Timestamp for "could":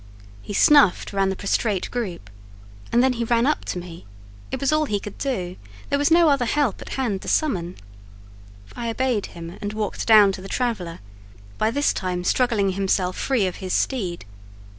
4.99-5.19